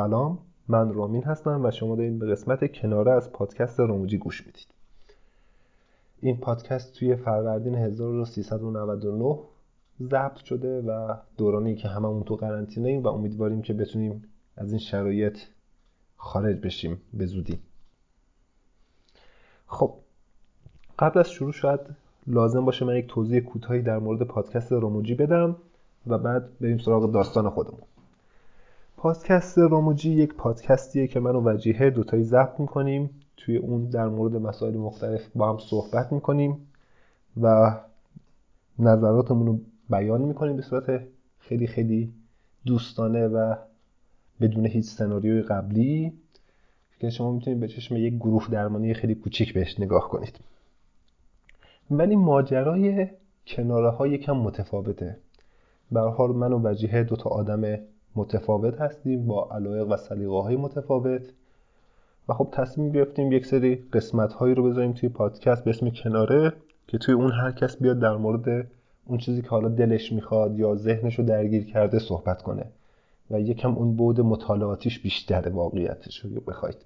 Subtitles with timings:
[0.00, 4.66] سلام من رامین هستم و شما دارید به قسمت کناره از پادکست راموجی گوش می‌دید.
[6.20, 9.38] این پادکست توی فروردین 1399
[10.02, 14.24] ضبط شده و دورانی که هممون تو قرنطینه ایم و امیدواریم که بتونیم
[14.56, 15.38] از این شرایط
[16.16, 17.58] خارج بشیم به زودی.
[19.66, 19.94] خب
[20.98, 21.80] قبل از شروع شاید
[22.26, 25.56] لازم باشه من یک توضیح کوتاهی در مورد پادکست راموجی بدم
[26.06, 27.80] و بعد بریم سراغ داستان خودمون.
[29.02, 33.10] پادکست راموجی یک پادکستیه که من و وجیه دوتایی ضبط می‌کنیم.
[33.36, 36.68] توی اون در مورد مسائل مختلف با هم صحبت می‌کنیم
[37.42, 37.74] و
[38.78, 39.58] نظراتمون رو
[39.90, 41.02] بیان می‌کنیم به صورت
[41.38, 42.12] خیلی خیلی
[42.66, 43.54] دوستانه و
[44.40, 46.12] بدون هیچ سناریوی قبلی.
[46.98, 50.40] که شما می‌تونید به چشم یک گروه درمانی خیلی کوچیک بهش نگاه کنید.
[51.90, 53.08] ولی ماجرای
[53.46, 55.16] کناره ها یکم متفاوته.
[55.92, 57.78] به حال من و وجیه دو تا آدم
[58.16, 61.32] متفاوت هستیم با علایق و سلیقه های متفاوت.
[62.28, 66.52] و خب تصمیم گرفتیم یک سری قسمت هایی رو بذاریم توی پادکست به اسم کناره
[66.86, 68.66] که توی اون هر کس بیاد در مورد
[69.06, 72.66] اون چیزی که حالا دلش می‌خواد یا ذهنش رو درگیر کرده صحبت کنه.
[73.30, 76.76] و یکم اون بود مطالعاتیش بیشتر واقعیتش رو بخواید.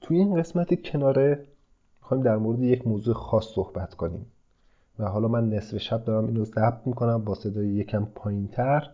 [0.00, 1.46] توی این قسمت کناره
[2.00, 4.26] می‌خوایم در مورد یک موضوع خاص صحبت کنیم.
[4.98, 8.90] و حالا من نصف شب دارم اینو ضبط می‌کنم با صدای یکم پایینتر.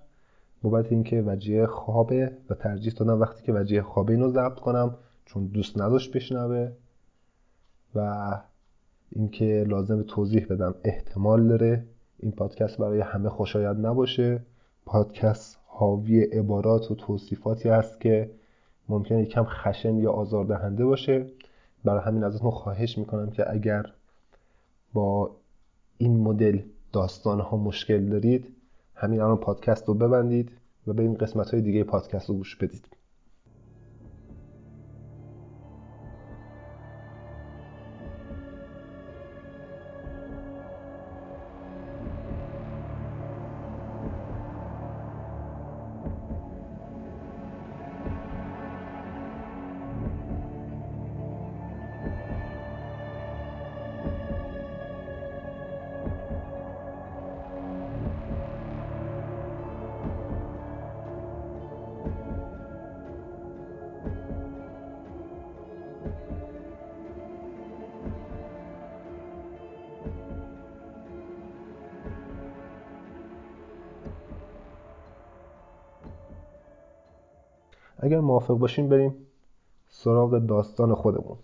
[0.62, 5.46] بابت اینکه وجیه خوابه و ترجیح دادم وقتی که وجیه خوابه اینو ضبط کنم چون
[5.46, 6.72] دوست نداشت بشنوه
[7.94, 8.40] و
[9.10, 11.84] اینکه لازم توضیح بدم احتمال داره
[12.18, 14.40] این پادکست برای همه خوشایند نباشه.
[14.86, 18.30] پادکست حاوی عبارات و توصیفاتی است که
[18.88, 21.26] ممکنه یکم خشن یا آزاردهنده باشه.
[21.84, 23.86] برای همین ازتون خواهش می‌کنم که اگر
[24.92, 25.30] با
[25.98, 26.58] این مدل
[26.92, 28.56] داستان ها مشکل دارید
[28.94, 30.50] همین الان پادکست رو ببندید
[30.86, 32.93] و به این قسمت های دیگه پادکست رو گوش بدید.
[78.04, 79.14] اگر موافق باشیم بریم
[79.88, 81.36] سراغ داستان خودمون.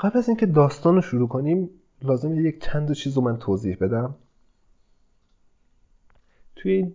[0.00, 1.70] قبل از اینکه داستان رو شروع کنیم
[2.02, 4.14] لازم یک چند چیز رو من توضیح بدم.
[6.56, 6.92] توی این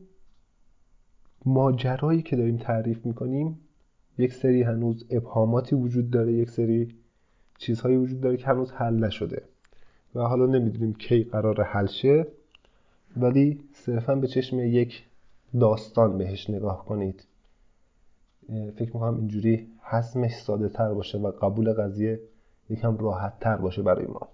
[1.46, 3.59] ماجرایی که داریم تعریف می‌کنیم
[4.18, 6.96] یک سری هنوز ابهاماتی وجود داره یک سری
[7.58, 9.44] چیزهایی وجود داره که هنوز حل نشده.
[10.16, 12.28] و حالا نمی‌دونیم کی قرار حل شه
[13.18, 15.03] ولی صرفا به چشم یک
[15.59, 17.24] داستان بهش نگاه کنید.
[18.75, 22.19] فکر می‌کنم اینجوری حسمش ساده تر باشه و قبول قضیه
[22.69, 24.27] یکم راحت تر باشه برای ما.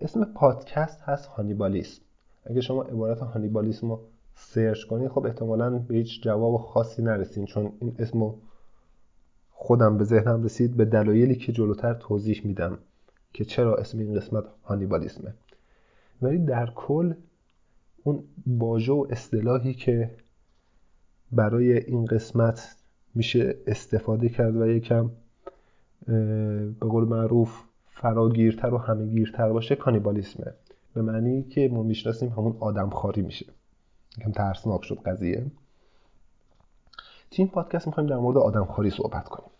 [0.00, 2.02] اسم پادکست هست هانیبالیسم.
[2.44, 4.00] اگه شما عبارت هانیبالیسم رو
[4.34, 8.34] سرچ کنید خب احتمالا به هیچ جواب خاصی نرسین چون این اسم
[9.52, 12.78] خودم به ذهنم رسید به دلایلی که جلوتر توضیح میدم
[13.32, 15.34] که چرا اسم این قسمت هانیبالیسمه.
[16.22, 17.14] ولی در کل
[18.04, 20.10] اون واژه و اصطلاحی که
[21.32, 22.76] برای این قسمت
[23.14, 25.10] میشه استفاده کرد و یکم
[26.06, 30.52] به قول معروف فراگیرتر و همهگیرتر باشه کانیبالیسمه.
[30.94, 33.46] به معنی که ما می‌شناسیم همون آدم خاری میشه.
[34.18, 35.46] یکم ترسناک شد قضیه.
[37.30, 39.50] این پادکست می‌خوایم در مورد آدم خاری صحبت کنیم.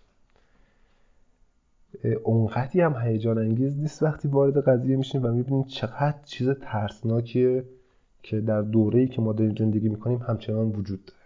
[2.25, 7.65] اونقدی هم هیجان انگیز نیست وقتی وارد قضیه میشیم و می‌بینیم چقدر چیز ترسناکیه
[8.23, 11.20] که در دوره‌ای که ما داریم زندگی می‌کنیم همچنان وجود داره.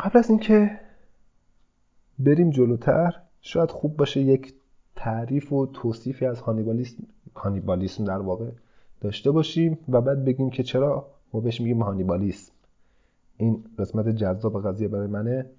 [0.00, 0.80] قبل از اینکه
[2.18, 4.54] بریم جلوتر شاید خوب باشه یک
[4.96, 6.96] تعریف و توصیفی از هانیبالیسم
[7.34, 8.50] کانیبالیسم در واقع
[9.00, 12.52] داشته باشیم و بعد بگیم که چرا ما بهش میگیم هانیبالیسم.
[13.36, 15.50] این قسمت جذاب قضیه برای منه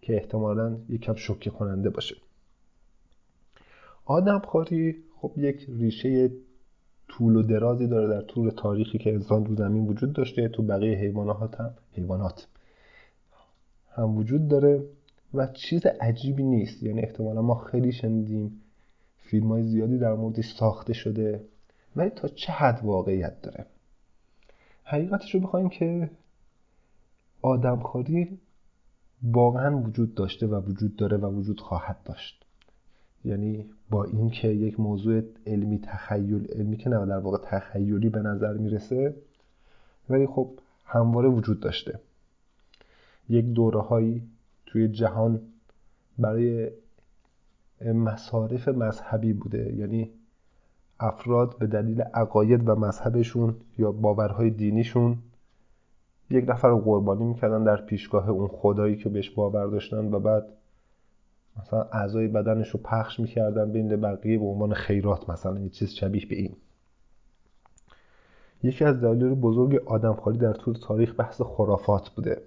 [0.00, 2.16] که احتمالا یکم شوکه کننده باشه.
[4.04, 6.30] آدم خاری خب یک ریشه
[7.08, 10.98] طول و درازی داره در طول تاریخی که انسان رو زمین وجود داشته تو بقیه
[10.98, 12.46] حیوانات هم حیوانات
[13.90, 14.84] هم وجود داره
[15.34, 16.82] و چیز عجیبی نیست.
[16.82, 18.60] یعنی احتمالا ما خیلی شنیدیم
[19.16, 21.44] فیلم های زیادی در موردش ساخته شده
[21.96, 23.66] ولی تا چه حد واقعیت داره؟
[24.84, 26.10] حقیقتش رو بخوایم که
[27.42, 28.38] آدمخواری
[29.22, 32.47] واقعا وجود داشته و وجود داره و وجود خواهد داشت.
[33.24, 38.52] یعنی با اینکه یک موضوع علمی تخیل علمی که نه در واقع تخیلی به نظر
[38.52, 39.14] می‌رسه
[40.10, 40.50] ولی خب
[40.84, 42.00] همواره وجود داشته.
[43.28, 44.22] یک دوره هایی
[44.66, 45.40] توی جهان
[46.18, 46.70] برای
[47.94, 49.74] مصارف مذهبی بوده.
[49.76, 50.10] یعنی
[51.00, 55.18] افراد به دلیل عقاید و مذهبشون یا باورهای دینیشون
[56.30, 60.46] یک نفر رو قربانی می‌کردن در پیشگاه اون خدایی که بهش باور داشتن و بعد
[61.58, 66.26] مثلا اعضای بدنش رو پخش می‌کردن بین بقیه به عنوان خیرات مثلا یه چیز شبیه
[66.26, 66.56] به این.
[68.62, 72.42] یکی از دلایل بزرگ آدمخواری در طول تاریخ بحث خرافات بوده.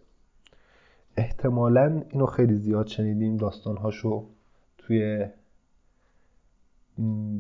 [1.17, 4.25] احتمالا اینو خیلی زیاد شنیدیم داستانهاشو
[4.77, 5.25] توی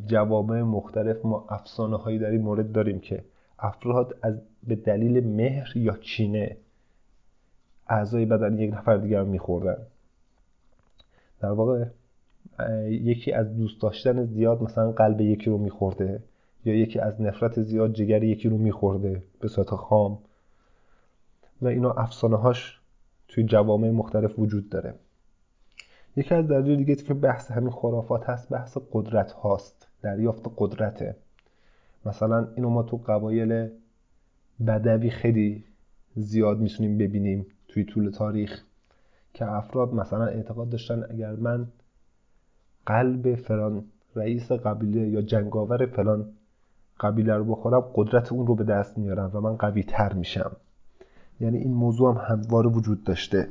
[0.05, 3.23] جوامع مختلف ما افسانه هایی در این مورد داریم که
[3.59, 6.57] افراد از به دلیل مهر یا کینه
[7.87, 9.77] اعضای بدن یک نفر دیگر میخوردن.
[11.41, 11.85] در واقع
[12.89, 16.23] یکی از دوست داشتن زیاد مثلا قلب یکی رو میخورده
[16.65, 20.19] یا یکی از نفرت زیاد جگر یکی رو میخورده به صورت خام.
[21.61, 22.79] و اینا افسانه هاش
[23.27, 24.93] توی جوامع مختلف وجود داره.
[26.15, 31.15] یکی از دلایل دیگه که بحث همین خرافات هست بحث قدرت هاست دریافت قدرته.
[32.05, 33.69] مثلا اینو ما تو قبایل
[34.67, 35.63] بدوی خیلی
[36.15, 38.63] زیاد می‌تونیم ببینیم توی طول تاریخ.
[39.33, 41.67] که افراد مثلا اعتقاد داشتن اگر من
[42.85, 43.83] قلب فلان
[44.15, 46.25] رئیس قبیله یا جنگاور فلان
[46.99, 50.51] قبیله رو بخورم قدرت اون رو به دست میارم و من قوی تر میشم.
[51.39, 53.47] یعنی این موضوع هم همواره وجود داشته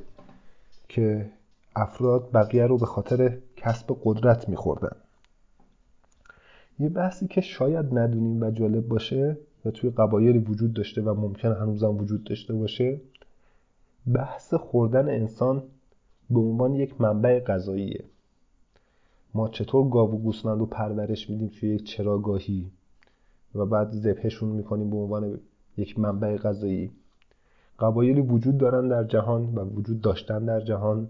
[0.88, 1.30] که
[1.76, 4.96] افراد بقیه رو به خاطر کسب قدرت میخوردن.
[6.78, 11.52] یه بحثی که شاید ندونیم و جالب باشه و توی قبایلی وجود داشته و ممکن
[11.52, 13.00] هنوزم وجود داشته باشه
[14.06, 15.62] بحث خوردن انسان
[16.30, 18.04] به عنوان یک منبع غذاییه.
[19.34, 22.70] ما چطور گاو و گوسفند رو پرورش میدیم توی یک چراگاهی
[23.54, 25.40] و بعد ذبحشون می‌کنیم به عنوان
[25.76, 26.90] یک منبع غذایی؟
[27.78, 31.08] قبایلی وجود دارن در جهان و وجود داشتن در جهان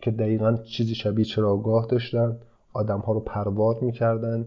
[0.00, 2.36] که دقیقا چیزی شبیه چراگاه داشتن
[2.72, 4.46] آدم ها رو پروار می‌کردن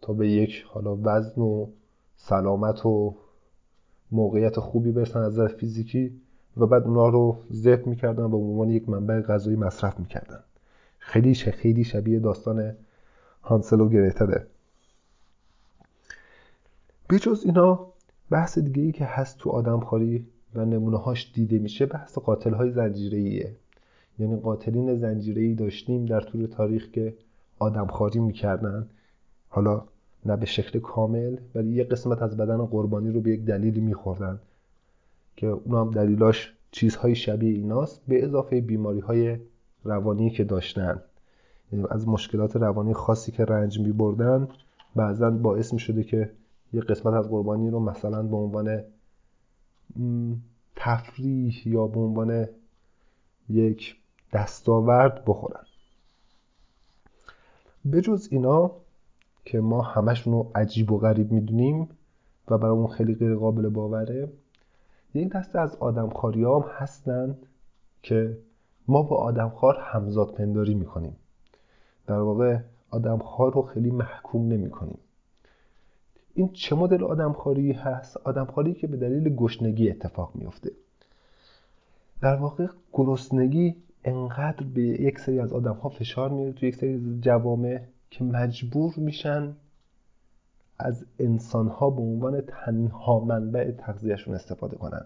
[0.00, 1.66] تا به یک حالا وزن و
[2.16, 3.14] سلامت و
[4.14, 6.20] موقعیت خوبی برسن از فیزیکی
[6.56, 10.40] و بعد اونا رو ذبح می‌کردن و به عنوان یک منبع غذایی مصرف می‌کردن.
[10.98, 12.74] خیلی خیلی شبیه داستان
[13.42, 14.46] هانسل و گریتله
[17.10, 17.86] بجز اینا
[18.30, 22.70] بحث دیگه ای که هست تو آدمخواری و نمونه هاش دیده میشه بحث قاتل های
[22.70, 23.52] زنجیره
[24.18, 27.14] یعنی قاتلین زنجیره داشتیم در طول تاریخ که
[27.58, 28.88] آدمخواری می‌کردن.
[29.48, 29.82] حالا
[30.26, 34.40] نه به شکل کامل ولی یه قسمت از بدن قربانی رو به یک دلیلی میخوردن
[35.36, 39.36] که اون هم دلیلاش چیزهای شبیه ایناست به اضافه بیماری های
[39.84, 41.02] روانی که داشتن.
[41.72, 44.48] یعنی از مشکلات روانی خاصی که رنج می بردن
[44.96, 46.30] بعضا باعث می شده که
[46.72, 48.82] یه قسمت از قربانی رو مثلا به عنوان
[50.76, 52.48] تفریح یا به عنوان
[53.48, 53.96] یک
[54.32, 55.64] دستاورد بخورن.
[57.92, 58.70] بجز اینا
[59.44, 61.88] که ما همشون رو عجیب و غریب می‌دونیم
[62.48, 64.28] و برامون خیلی غیر قابل باوره.
[65.14, 67.36] یک دسته از آدمخواری هم هستن
[68.02, 68.38] که
[68.88, 71.16] ما با آدمخوار همزاد پنداری می‌کنیم.
[72.06, 72.58] در واقع
[72.90, 74.98] آدمخوار رو خیلی محکوم نمی‌کنیم.
[76.34, 80.70] این چه مدل آدمخواری هست؟ آدمخواری که به دلیل گشنگی اتفاق میفته
[82.20, 87.18] در واقع گرسنگی انقدر به یک سری از آدم ها فشار میاره تو یک سری
[87.20, 87.80] جوامع
[88.14, 89.56] که مجبور میشن
[90.78, 95.04] از انسان ها به عنوان تنها منبع تغذیهشون استفاده کنن.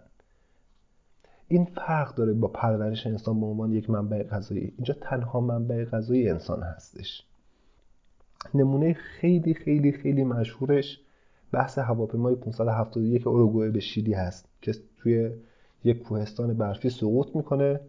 [1.48, 4.72] این فرق داره با پرورش انسان به عنوان یک منبع غذایی.
[4.76, 7.22] اینجا تنها منبع غذایی انسان هستش.
[8.54, 11.00] نمونه خیلی خیلی خیلی مشهورش
[11.52, 15.30] بحث هواپیمای 571 اوروگوئه به شیلی هست که توی
[15.84, 17.80] یک کوهستان برفی سقوط می‌کنه.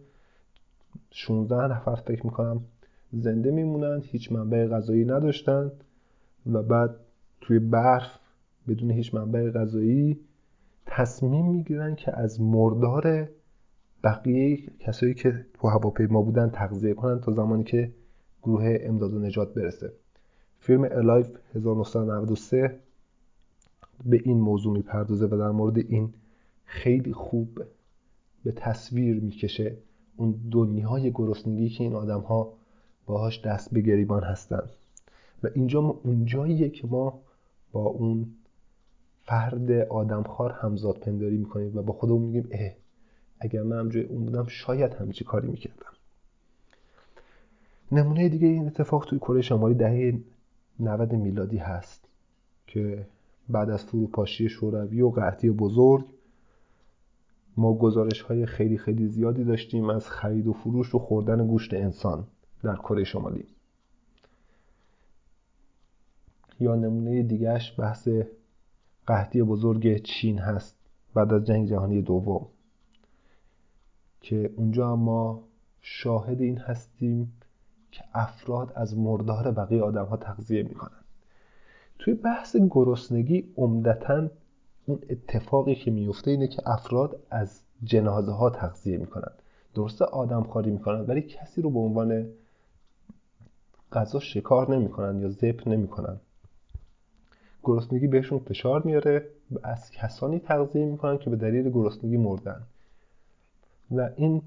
[1.10, 2.64] 16 نفر فکر می‌کنم
[3.12, 5.72] زنده میمونن هیچ منبع غذایی نداشتن
[6.46, 6.96] و بعد
[7.40, 8.18] توی برف
[8.68, 10.20] بدون هیچ منبع غذایی
[10.86, 13.28] تصمیم می‌گیرن که از مردار
[14.04, 17.92] بقیه کسایی که تو هواپیما بودن تغذیه کنن تا زمانی که
[18.42, 19.92] گروه امداد و نجات برسه.
[20.58, 22.80] فیلم الایف 1993
[24.04, 26.14] به این موضوع می‌پردازه و در مورد این
[26.64, 27.62] خیلی خوب
[28.44, 29.76] به تصویر می‌کشه.
[30.16, 32.59] اون دنیای گرسنگی که این آدم ها
[33.10, 34.62] باهاش دست به گریبان هستن.
[35.42, 37.20] و اینجا ما اونجاییه که ما
[37.72, 38.26] با اون
[39.24, 42.70] فرد آدمخوار همزاد پنداری می‌کنیم و با خودمون میگیم اه
[43.40, 45.92] اگر من جای اون بودم شاید همچی کاری می‌کردم.
[47.92, 50.20] نمونه دیگه این اتفاق توی کره شمالی دهه
[50.80, 52.04] 90 میلادی هست
[52.66, 53.06] که
[53.48, 56.04] بعد از فروپاشی شوروی و قحطی بزرگ
[57.56, 62.26] ما گزارش های خیلی خیلی زیادی داشتیم از خرید و فروش و خوردن گوشت انسان.
[62.62, 63.46] در کره شمالی.
[66.60, 68.08] یا نمونه دیگهش بحث
[69.06, 70.76] قحطی بزرگ چین هست
[71.14, 72.46] بعد از جنگ جهانی دوم.
[74.20, 75.44] که اونجا ما
[75.80, 77.32] شاهد این هستیم
[77.90, 81.00] که افراد از مردار بقیه آدم ها تغذیه می‌کنن.
[81.98, 84.28] توی بحث گرسنگی عمدتا
[84.86, 89.32] اون اتفاقی که میفته اینه که افراد از جنازه ها تغذیه می‌کنن.
[89.74, 92.26] درسته آدم خاری می‌کنن ولی کسی رو به عنوان
[93.92, 96.16] غذا شکار نمی‌کنن یا ذبح نمی‌کنن.
[97.62, 102.62] گرسنگی بهشون فشار میاره و از کسانی تغذیه می‌کنن که به دلیل گرسنگی مردن.
[103.90, 104.42] و این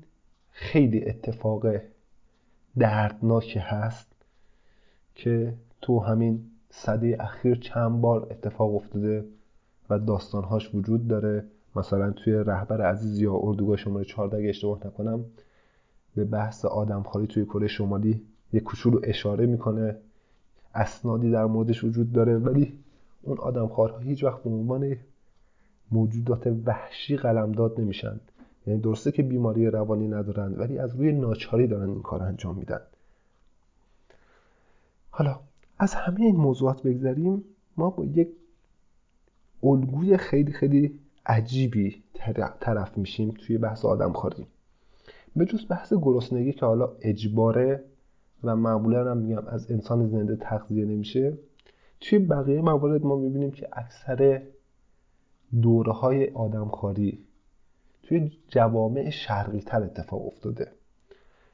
[0.52, 1.66] خیلی اتفاق
[2.78, 4.08] دردناکی هست
[5.16, 9.26] که تو همین صده اخیر چند بار اتفاق افتاده
[9.90, 11.46] و داستانهاش وجود داره.
[11.76, 15.26] مثلا توی رهبر عزیز یا اردوگاه شماره 14 اگه اشتباه نکنم
[16.16, 18.22] به بحث آدمخواری توی کره شمالی
[18.54, 19.96] یه کوچولو اشاره می‌کنه.
[20.76, 22.74] اسنادی در موردش وجود داره ولی
[23.22, 24.96] اون آدمخوارها هیچ وقت به عنوان
[25.92, 28.20] موجودات وحشی قلمداد نمیشن.
[28.68, 32.80] یعنی درسته که بیماری روانی ندارن ولی از روی ناچاری دارن این کار انجام میدن.
[35.10, 35.40] حالا
[35.80, 37.44] از همه این موضوعات بگذریم
[37.78, 38.28] ما با یک
[39.64, 42.04] الگوی خیلی خیلی عجیبی
[42.60, 44.48] طرف میشیم توی بحث آدم خاری
[45.36, 47.84] به جز بحث گرسنگی که حالا اجباره
[48.44, 51.38] و معمولا هم میگم از انسان زنده تغذیه نمیشه.
[52.00, 54.42] توی بقیه موارد ما می‌بینیم که اکثر
[55.62, 57.26] دوره های آدمخواری
[58.04, 60.72] توی جوامع شرقی تر اتفاق افتاده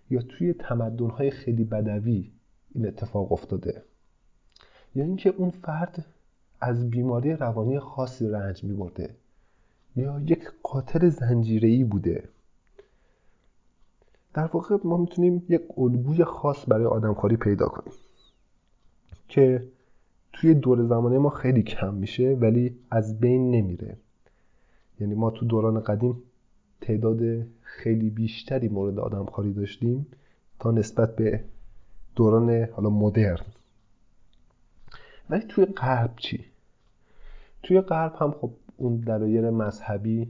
[0.10, 2.32] یا توی تمدن های خیلی بدوی
[2.76, 3.84] این اتفاق افتاده.
[4.96, 6.06] یا اینکه اون فرد
[6.62, 9.16] از بیماری روانی خاصی رنج میبرده
[9.96, 12.30] یا یک قاتل زنجیره‌ای بوده.
[14.34, 17.94] در واقع ما می‌تونیم یک الگوی خاص برای آدمخواری پیدا کنیم
[19.28, 19.68] که
[20.34, 23.98] توی دور زمانه ما خیلی کم میشه ولی از بین نمیره.
[25.00, 26.24] یعنی ما تو دوران قدیم
[26.82, 27.20] تعداد
[27.62, 30.08] خیلی بیشتری مورد آدمخواری داشتیم
[30.60, 31.44] تا نسبت به
[32.16, 33.46] دوران حالا مدرن.
[35.30, 36.46] ولی توی غرب چی؟
[37.64, 40.28] توی غرب هم خب اون دلایل مذهبی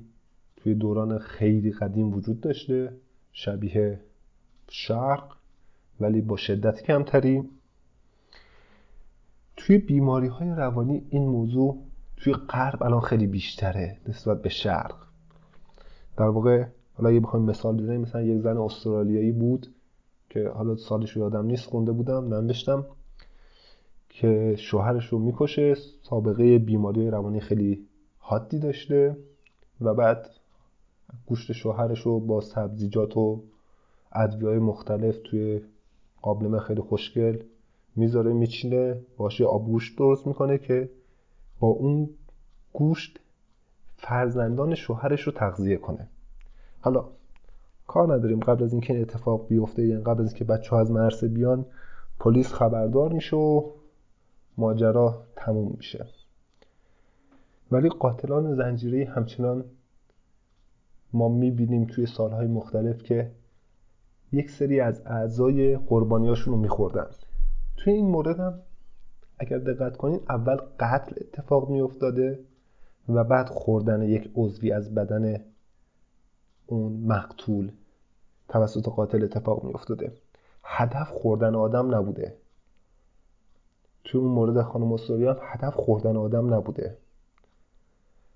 [0.57, 2.93] توی دوران خیلی قدیم وجود داشته.
[3.41, 3.99] شبیه
[4.69, 5.35] شرق
[5.99, 7.49] ولی با شدت کمتری.
[9.57, 11.83] توی بیماری های روانی این موضوع
[12.17, 14.95] توی غرب الان خیلی بیشتره نسبت به شرق.
[16.17, 19.67] در واقع حالا اگه بخوایم مثال بزنیم مثلا یک زن استرالیایی بود
[20.29, 22.85] که حالا سالش رو یادم نیست خونده بودم ننوشتم
[24.09, 29.17] که شوهرش رو می‌کشه سابقه بیماری روانی خیلی حادی داشته
[29.81, 30.38] و بعد
[31.25, 33.43] گوشت شوهرش رو با سبزیجات و
[34.11, 35.61] ادویه مختلف توی
[36.21, 37.43] قابلمه خیلی خوشگل
[37.95, 40.89] می‌ذاره میچینه باشه آب گوشت درست می‌کنه که
[41.59, 42.09] با اون
[42.73, 43.19] گوشت
[43.97, 46.07] فرزندان شوهرش رو تغذیه کنه.
[46.81, 47.05] حالا
[47.87, 50.91] کار نداریم قبل از اینکه این اتفاق بیفته یعنی قبل از اینکه بچه ها از
[50.91, 51.65] مرسه بیان
[52.19, 53.69] پلیس خبردار میشه و
[54.57, 56.05] ماجرا تموم میشه.
[57.71, 59.65] ولی قاتلان زنجیره همچنان
[61.13, 63.31] ما می‌بینیم توی سالهای مختلف که
[64.31, 67.07] یک سری از اعضای قربانیاشون رو میخوردن.
[67.77, 68.59] توی این مورد هم
[69.39, 72.39] اگر دقت کنید اول قتل اتفاق میافتاده
[73.09, 75.45] و بعد خوردن یک عضوی از بدن
[76.67, 77.71] اون مقتول
[78.49, 80.13] توسط قاتل اتفاق میافتاده.
[80.63, 82.37] هدف خوردن آدم نبوده.
[84.03, 86.97] توی اون مورد خانم استوری هم هدف خوردن آدم نبوده.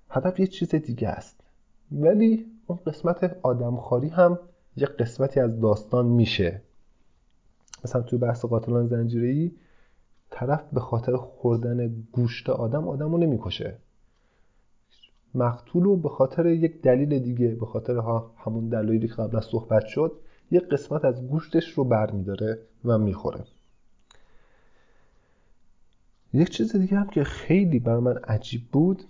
[0.10, 1.44] هدف یه چیز دیگه است.
[1.92, 4.40] ولی اون قسمت آدمخواری هم
[4.78, 6.62] یه قسمتی از داستان میشه.
[7.86, 9.56] مثلا توی بحث قاتلان زنجیری
[10.30, 13.78] طرف به خاطر خوردن گوشت آدم آدم رو نمی‌کشه.
[15.36, 19.86] مقتول رو به خاطر یک دلیل دیگه به خاطر ها همون دلایلی که قبلا صحبت
[19.86, 20.12] شد
[20.52, 23.46] یه قسمت از گوشتش رو برمیداره و می‌خوره.
[26.34, 29.04] یک چیز دیگه هم که خیلی بر من عجیب بود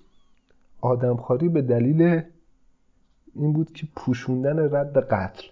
[0.82, 2.22] آدمخواری به دلیل
[3.36, 5.44] این بود که پوشوندن رد قتل.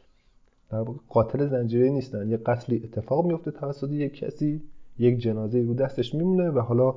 [0.70, 2.30] در واقع قاتل زنجیره نیستن.
[2.30, 4.62] یه قتلی اتفاق میفته توسط یک کسی
[5.00, 6.96] یک جنازه رو دستش میمونه و حالا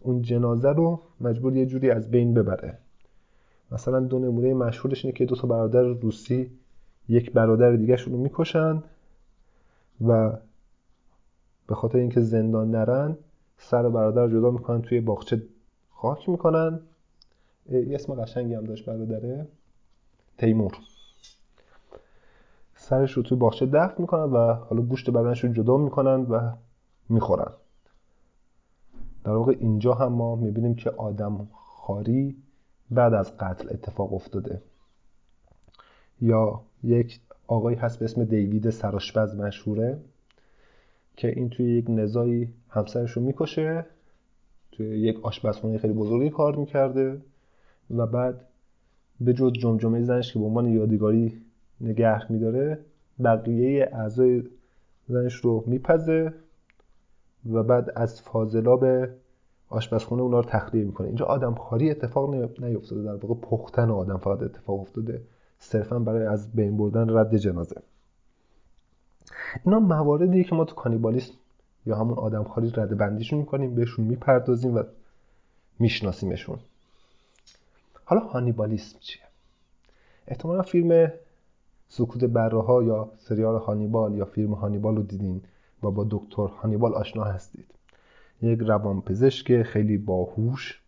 [0.00, 2.78] اون جنازه رو مجبور یه جوری از بین ببره.
[3.72, 6.50] مثلا دو نمونه مشهورش اینه که دو تا برادر روسی
[7.08, 8.82] یک برادر دیگه رو می‌کشن
[10.08, 10.32] و
[11.66, 13.16] به خاطر اینکه زندان نرن
[13.58, 15.42] سر برادر جدا می‌کنن توی باغچه
[15.90, 16.80] خاک می‌کنن.
[17.70, 19.46] یه اسم قشنگی هم داشت برادره.
[20.40, 20.78] تیمور.
[22.74, 26.52] سرش رو توی باغچه دفن می‌کنن و حالا گوشت بدنش رو جدا می‌کنن و
[27.08, 27.52] می‌خورن.
[29.24, 32.36] در واقع اینجا هم ما می‌بینیم که آدم خاری
[32.90, 34.62] بعد از قتل اتفاق افتاده.
[36.20, 40.00] یا یک آقایی هست به اسم دیوید سراشپز مشهوره
[41.16, 43.86] که این توی یک نزایی همسرش رو می‌کشه
[44.72, 47.20] توی یک آشپزخونه خیلی بزرگی کار می‌کرده
[47.90, 48.46] و بعد
[49.20, 51.42] به جز جمجمه زنش که به عنوان یادگاری
[51.80, 52.78] نگه میداره
[53.24, 54.42] بقیه اعضای
[55.08, 56.32] زنش رو میپزه
[57.52, 58.86] و بعد از فاضلاب
[59.68, 61.06] آشپزخونه اونا رو تخلیه می‌کنه.
[61.06, 63.02] اینجا آدم خاری اتفاق نیفتاده.
[63.02, 65.22] در واقع پختن آدم فقط اتفاق افتاده.
[65.58, 67.76] صرفا برای از بین بردن رد جنازه.
[69.64, 71.32] اینا مواردیه که ما تو کانیبالیسم
[71.86, 74.82] یا همون آدم خاری رد بندیشون می‌کنیم بهشون می‌پردازیم و
[75.78, 76.58] میشناسیمشون.
[78.10, 79.22] حالا هانیبالیسم چیه؟
[80.26, 81.12] احتمالا فیلم
[81.88, 85.42] سکوت بره ها یا سریال هانیبال یا فیلم هانیبال رو دیدین
[85.82, 87.66] و با دکتر هانیبال آشنا هستید.
[88.42, 90.80] یک روانپزشک خیلی باهوش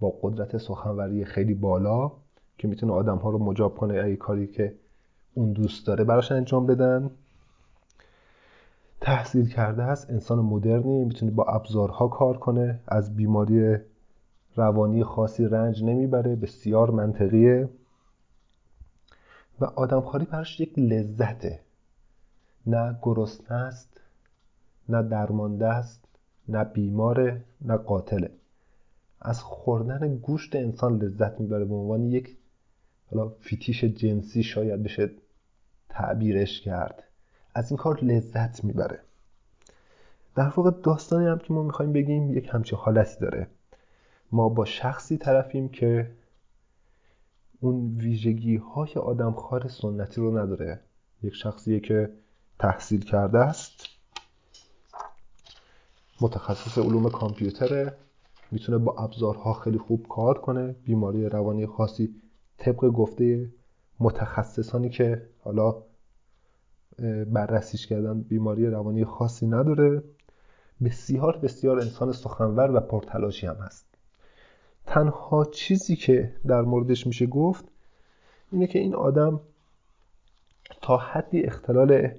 [0.00, 2.12] با قدرت سخنوری خیلی بالا
[2.58, 4.74] که می‌تونه آدم ها رو مجاب کنه ای کاری که
[5.34, 7.10] اون دوست داره براش انجام بدن.
[9.00, 13.78] تحصیل کرده است انسان مدرنی می‌تونه با ابزارها کار کنه از بیماری
[14.56, 17.68] روانی خاصی رنج نمی‌بره بسیار منطقیه
[19.60, 21.60] و آدمخواری براش یک لذته.
[22.66, 24.00] نه گرسنه است
[24.88, 26.04] نه درمانده است
[26.48, 28.30] نه بیماره نه قاتله.
[29.20, 32.36] از خوردن گوشت انسان لذت می‌بره به عنوان یک
[33.10, 35.10] حالا فیتیش جنسی شاید بشه
[35.88, 37.02] تعبیرش کرد.
[37.54, 39.00] از این کار لذت می‌بره.
[40.34, 43.46] در واقع داستانی هم که ما می‌خوایم بگیم یک همچین حالتی داره.
[44.32, 46.10] ما با شخصی طرفیم که
[47.60, 50.80] اون ویژگی های آدمخوار سنتی رو نداره.
[51.22, 52.12] یک شخصیه که
[52.58, 53.86] تحصیل کرده است.
[56.20, 57.96] متخصص علوم کامپیوتره.
[58.50, 60.72] می‌تونه با ابزارها خیلی خوب کار کنه.
[60.72, 62.14] بیماری روانی خاصی
[62.58, 63.50] طبق گفته
[64.00, 65.82] متخصصانی که حالا
[67.26, 70.02] بررسیش کردن بیماری روانی خاصی نداره.
[70.84, 73.91] بسیار بسیار انسان سخنور و پرتلاشی هم هست.
[74.86, 77.64] تنها چیزی که در موردش میشه گفت
[78.52, 79.40] اینه که این آدم
[80.82, 82.10] تا حدی اختلال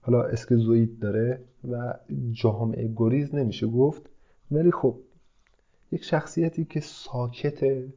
[0.00, 1.94] حالا اسکیزوید داره و
[2.32, 4.02] جامعه گریز نمیشه گفت
[4.50, 4.96] ولی خب
[5.92, 7.88] یک شخصیتی که ساکته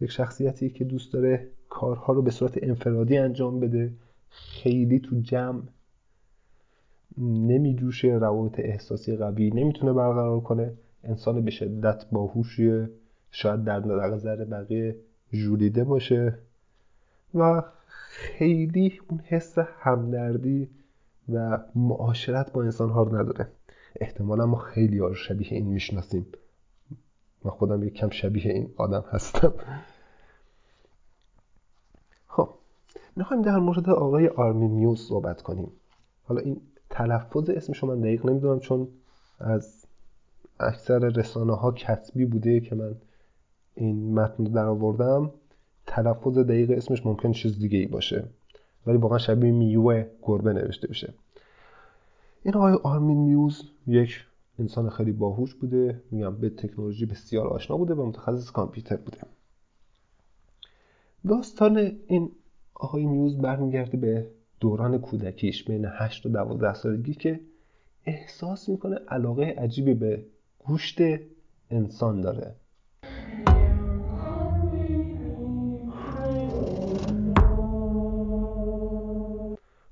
[0.00, 3.92] یک شخصیتی که دوست داره کارها رو به صورت انفرادی انجام بده
[4.28, 5.62] خیلی تو جمع
[7.18, 10.72] نمیجوشه روابط احساسی قوی نمی‌تونه برقرار کنه
[11.04, 12.90] انسان به شدت باهوشیه
[13.36, 14.96] شاید در نظر بقیه
[15.32, 16.38] جولیده باشه
[17.34, 20.68] و خیلی اون حس همدردی
[21.32, 23.48] و معاشرت با انسان ها رو نداره.
[24.00, 26.26] احتمالا ما خیلی ها شبیه این می‌شناسیم.
[27.44, 29.52] من خودم یک کم شبیه این آدم هستم.
[32.28, 32.48] خب
[33.16, 35.70] می‌خوایم در مورد آقای آرمین میوز صحبت کنیم.
[36.24, 38.88] حالا این تلفظ اسمش من دقیق نمی‌دونم چون
[39.40, 39.84] از
[40.60, 42.94] اکثر رسانه ها کتبی بوده که من
[43.74, 45.30] این متن در آوردم
[45.86, 48.24] تلفظ دقیق اسمش ممکن چیز دیگه ای باشه
[48.86, 51.14] ولی واقعا شبیه میوه گربه نوشته بشه
[52.42, 54.24] این آقای آرمین میوز یک
[54.58, 59.18] انسان خیلی باهوش بوده میگم به تکنولوژی بسیار آشنا بوده و متخصص کامپیوتر بوده.
[61.28, 62.30] داستان این
[62.74, 64.26] آقای میوز برمیگرده به
[64.60, 67.40] دوران کودکیش بین 8 و 12 سالگی که
[68.06, 70.24] احساس می‌کنه علاقه عجیبی به
[70.66, 70.98] گوشت
[71.70, 72.54] انسان داره.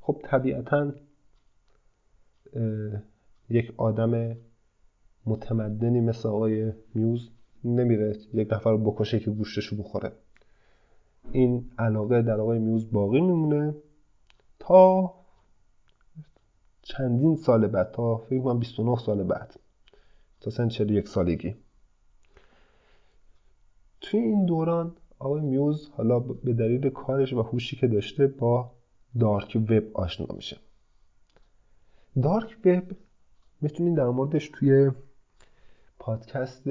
[0.03, 0.93] خب طبیعتا
[3.51, 4.37] یک آدم
[5.27, 7.31] متمدنی مثل آقای میوز
[7.65, 10.12] نمیره یک نفر بکشه که گوشتشو بخوره.
[11.33, 13.75] این علاقه در آقای میوز باقی میمونه
[14.59, 15.15] تا
[16.83, 19.61] چندین سال بعد تا فکر کنم 29 سال بعد
[20.41, 21.55] تا سن 41 سالگی.
[24.01, 28.71] توی این دوران آقای میوز حالا به دلیل کارش و هوشی که داشته با
[29.20, 30.57] دارک وب آشنا میشه.
[32.22, 32.96] دارک وب
[33.61, 34.90] می‌تونید در موردش توی
[35.98, 36.62] پادکست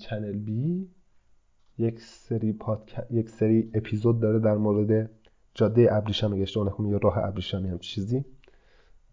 [0.00, 0.88] چنل بی
[1.78, 3.06] یک سری پادک...
[3.10, 5.10] یک سری اپیزود داره در مورد
[5.54, 8.24] جاده ابریشم اگه اشتباه نکنم یا راه ابریشمی هم چیزی.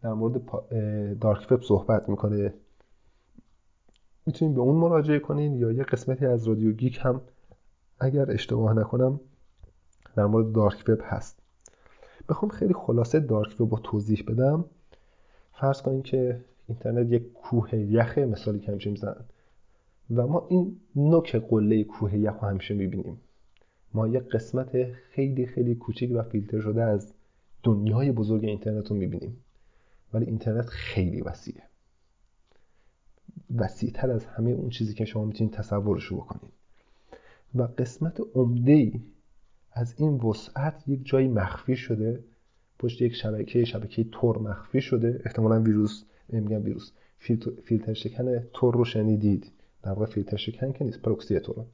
[0.01, 0.41] در مورد.
[1.19, 2.53] dark web صحبت می‌کنه.
[4.25, 7.21] می‌تونید به اون مراجعه کنین یا یه قسمتی از رادیو گیک هم
[7.99, 9.19] اگر اشتباه نکنم
[10.15, 11.42] در مورد dark web هست.
[12.29, 14.65] بخوام خیلی خلاصه دارک رو توضیح بدم.
[15.53, 19.25] فرض کنید که اینترنت یک کوه یخه مثالی که همیشه می‌زنن.
[20.15, 23.21] و ما این نوک قله کوه یخ رو همیشه می‌بینیم.
[23.93, 27.13] ما یک قسمت خیلی خیلی کوچیک و فیلتر شده از
[27.63, 29.37] دنیای بزرگ اینترنت رو می‌بینیم.
[30.13, 31.63] ولی اینترنت خیلی وسیعه.
[33.55, 36.53] وسیعتر از همه اون چیزی که شما می‌تونید تصورش رو بکنید.
[37.55, 38.91] و قسمت عمده
[39.73, 42.23] از این وسعت یک جایی مخفی شده
[42.79, 45.21] پشت یک شبکه شبکه تور مخفی شده.
[45.25, 46.91] احتمالا ویروس میگم ویروس.
[47.63, 49.51] فیلتر شکن تور رو شنیدید.
[49.83, 51.65] در واقع فیلتر شکن که نیست پروکسی تور.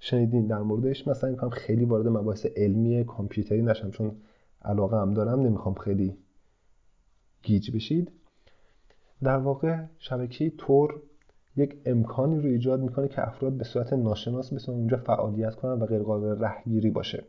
[0.00, 1.08] شنیدین در موردش.
[1.08, 4.12] مثلا می‌خوام خیلی وارد مباحث علمی کامپیوتری نشم چون
[4.64, 6.16] علاقه هم دارم نمی‌خوام خیلی
[7.42, 8.12] گیج بشید.
[9.22, 11.02] در واقع شبکه تور
[11.56, 15.86] یک امکانی رو ایجاد می‌کنه که افراد به صورت ناشناس بتونن اونجا فعالیت کنن و
[15.86, 17.24] غیر قابل رهگیری باشه.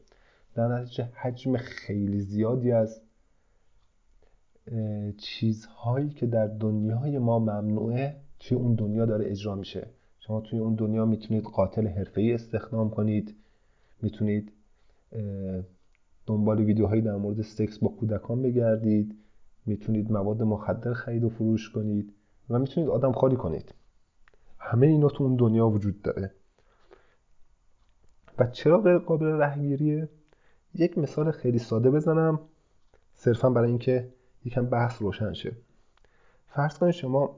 [0.56, 3.02] در نتیجه حجم خیلی زیادی از
[5.18, 9.88] چیزهایی که در دنیای ما ممنوعه توی اون دنیا داره اجرا میشه.
[10.20, 13.36] شما توی اون دنیا می‌تونید قاتل حرفه‌ای استخدام کنید
[14.02, 14.52] می‌تونید
[16.26, 19.16] دنبال ویدیوهایی در مورد سکس با کودکان بگردید
[19.66, 22.14] می‌تونید مواد مخدر خرید و فروش کنید
[22.50, 23.74] و می‌تونید آدم خالی کنید.
[24.68, 26.32] همه اینا تو اون دنیا وجود داره.
[28.40, 30.10] و چرا غیر قابل رهگیریه؟
[30.76, 32.40] یک مثال خیلی ساده بزنم.
[33.16, 34.10] صرفا برای اینکه
[34.46, 35.56] یکم بحث روشن شه.
[36.48, 37.36] فرض کنید شما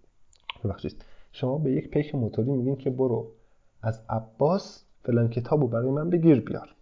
[0.64, 1.04] ببخشید.
[1.32, 3.32] شما به یک پیک موتوری میگین که برو
[3.82, 6.74] از عباس فلان کتابو برای من بگیر بیار.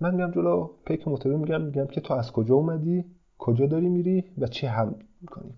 [0.00, 3.04] من میام جلو پیک موتوری میگم میگم که تو از کجا اومدی؟
[3.38, 5.54] کجا داری میری؟ و چی هم می‌کنی؟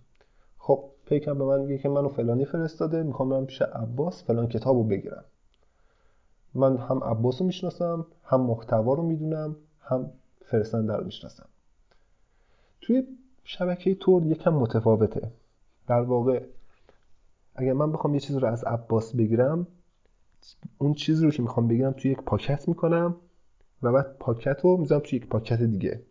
[1.09, 5.25] پیکم به من میگه که منو فلانی فرستاده می‌خوام برم پیش عباس فلان کتابو بگیرم.
[6.55, 10.11] من هم عباس رو می‌شناسم هم محتوا رو می‌دونم هم
[10.44, 11.49] فرستنده رو می‌شناسم.
[12.81, 13.03] توی
[13.44, 15.33] شبکه تور یکم متفاوته.
[15.87, 16.42] در واقع
[17.55, 19.66] اگر من بخوام یه چیز رو از عباس بگیرم
[20.79, 23.16] اون چیزی رو که می‌خوام بگیرم توی یک پاکت می‌کنم
[23.83, 26.03] و بعد پاکت رو می‌ذارم توی یک پاکت دیگه.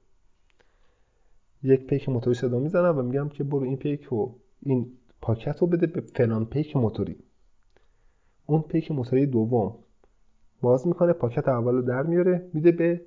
[1.64, 4.92] یک پیک موتوری صدا می‌زنم و میگم که برو این پیک رو این
[5.22, 7.16] پاکت رو بده به فلان پیک موتوری.
[8.46, 9.76] اون پیک موتوری دوم
[10.62, 13.02] باز می‌کنه پاکت اول رو در میاره میده به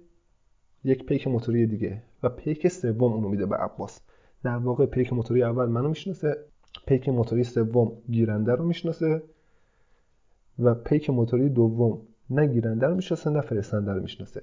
[0.84, 4.00] یک پیک موتوری دیگه و پیک سوم اونو میده به عباس.
[4.42, 6.36] در واقع پیک موتوری اول منو می‌شناسه
[6.86, 9.22] پیک موتوری سوم گیرنده رو می‌شناسه
[10.58, 14.42] و پیک موتوری دوم نه گیرنده رو می‌شناسه نه فرستنده رو می‌شناسه.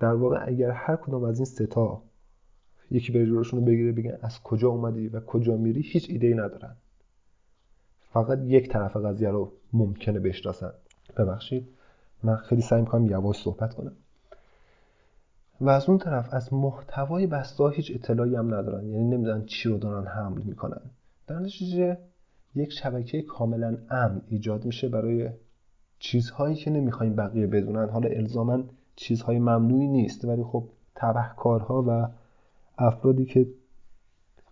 [0.00, 2.02] در واقع اگر هر کدام از این ستا
[2.90, 6.34] یکی بره جلوشون رو بگیره بگن از کجا اومدی و کجا میری؟ هیچ ایده ای
[6.34, 6.76] ندارن.
[8.12, 10.70] فقط یک طرف قضیه رو ممکنه بشناسن.
[11.16, 11.68] ببخشید
[12.22, 13.92] من خیلی سعی می‌کنم یواش صحبت کنم.
[15.60, 18.86] و از اون طرف از محتوای بسته هیچ اطلاعی هم ندارن.
[18.86, 20.80] یعنی نمی‌دونن چی رو دارن حمل می‌کنن.
[21.26, 21.98] در نتیجه
[22.54, 25.30] یک شبکه کاملا امن ایجاد میشه برای
[25.98, 27.88] چیزهایی که نمی‌خوایم بقیه بدونن.
[27.88, 28.62] حالا الزاما
[28.96, 32.08] چیزهای ممنوعی نیست ولی خب تبهکارها و
[32.78, 33.46] افرادی که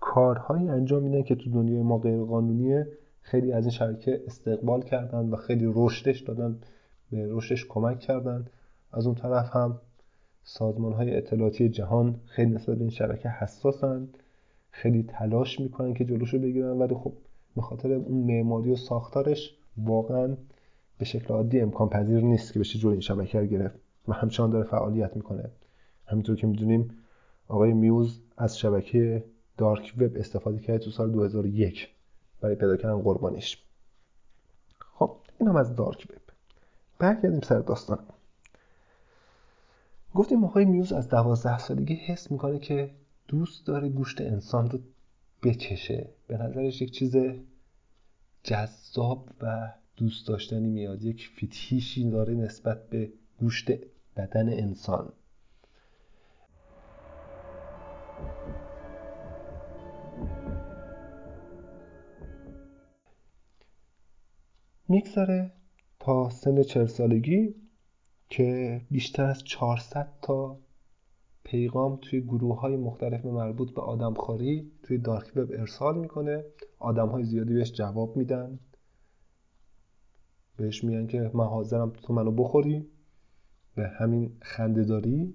[0.00, 2.88] کارهایی انجام میدن که تو دنیای ما غیر قانونیه
[3.20, 6.58] خیلی از این شبکه استقبال کردن و خیلی رشدش دادن
[7.10, 8.46] به رشدش کمک کردن.
[8.92, 9.80] از اون طرف هم
[10.42, 14.08] سازمان های اطلاعاتی جهان خیلی نسبت به این شبکه حساسن
[14.70, 17.12] خیلی تلاش می‌کنن که جلوشو بگیرن ولی خب
[17.56, 20.36] به خاطر اون معماری و ساختارش واقعا
[20.98, 24.50] به شکل عادی امکان پذیر نیست که بشه جلوی این شبکه رو گرفت و همچنان
[24.50, 25.50] داره فعالیت می‌کنه.
[26.06, 26.90] همینطور که می‌دونیم
[27.48, 29.24] آقای میوز از شبکه
[29.56, 31.88] دارک وب استفاده کرد تو سال 2001
[32.40, 33.58] برای پیدا کردن قربانیش.
[34.78, 36.20] خب این هم از دارک وب
[36.98, 37.98] برگردیم سر داستان.
[40.14, 42.90] گفتیم آقای میوز از دوازده سالگی حس می‌کنه که
[43.28, 44.78] دوست داره گوشت انسان رو
[45.42, 46.08] بچشه.
[46.26, 47.16] به نظرش یک چیز
[48.42, 51.02] جذاب و دوست داشتنی میاد.
[51.02, 53.70] یک فتیشی داره نسبت به گوشت
[54.16, 55.12] بدن انسان.
[64.88, 65.52] میگذره
[65.98, 67.54] تا سن چهل سالگی
[68.28, 70.58] که بیشتر از 400 تا
[71.44, 76.44] پیغام توی گروه های مختلف مربوط به آدمخواری توی دارک وب ارسال می‌کنه.
[76.78, 78.58] آدم های زیادی بهش جواب میدن.
[80.56, 82.86] بهش میگن که من حاضرم تو منو بخوری.
[83.74, 85.34] به همین خنده داری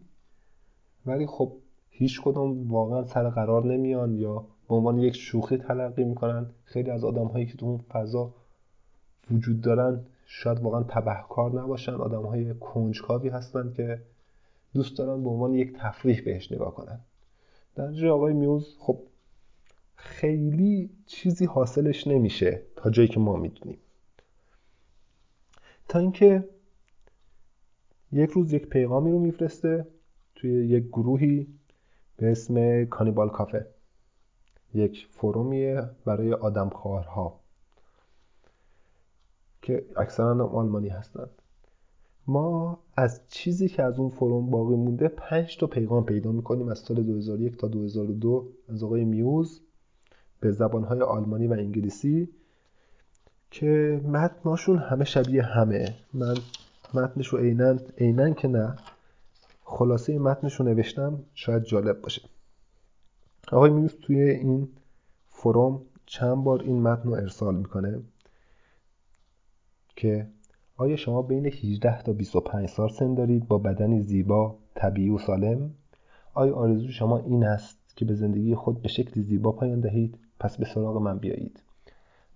[1.05, 1.60] ولی خب
[2.01, 6.49] هیچ کدوم واقعا سر قرار نمیان یا به عنوان یک شوخی تلقی می‌کنن.
[6.63, 8.33] خیلی از آدم هایی که تو اون فضا
[9.31, 11.93] وجود دارن شاید واقعا تبهکار نباشن.
[11.93, 14.01] آدم های کنجکاوی هستن که
[14.73, 16.99] دوست دارن به عنوان یک تفریح بهش نگاه کنن.
[17.75, 18.99] در جای آقای میوز خب
[19.95, 23.77] خیلی چیزی حاصلش نمیشه تا جایی که ما می‌دونیم.
[25.87, 26.49] تا اینکه
[28.11, 29.87] یک روز یک پیغامی رو میفرسته
[30.35, 31.47] توی یک گروهی
[32.21, 33.67] به اسم کانیبال کافه.
[34.73, 37.39] یک فرومیه برای آدمخوارها
[39.61, 41.29] که اکثرا آلمانی هستند.
[42.27, 46.79] ما از چیزی که از اون فروم باقی مونده پنج تا پیغام پیدا می‌کنیم از
[46.79, 49.61] سال 2001 تا 2002 از آقای میوز
[50.39, 52.29] به زبانهای آلمانی و انگلیسی
[53.51, 55.95] که متناشون همه شبیه همه.
[56.13, 56.35] من
[56.93, 57.39] متنش رو
[57.97, 58.75] عینا که نه.
[59.71, 62.21] خلاصه متنش رو نوشتم شاید جالب باشه
[63.51, 64.69] آقای میوز توی این
[65.29, 67.99] فروم چند بار این متن رو ارسال می‌کنه
[69.95, 70.27] که
[70.77, 75.73] آیا شما بین 18 تا 25 سال سن دارید با بدنی زیبا، طبیعی و سالم؟
[76.33, 80.57] آیا آرزو شما این است که به زندگی خود به شکلی زیبا پایان دهید؟ پس
[80.57, 81.63] به سراغ من بیایید.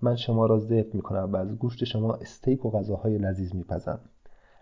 [0.01, 3.99] من شما را ذبح می‌کنم و از گوشت شما استیک و غذاهای لذیذ میپزم.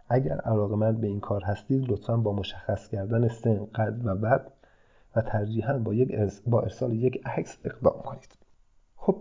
[0.10, 4.52] اگر من به این کار هستید لطفا با مشخص کردن سن، قد و بد
[5.16, 6.16] و ترجیحاً با, یک
[6.48, 8.38] با ارسال یک عکس اقدام کنید.
[8.96, 9.16] خب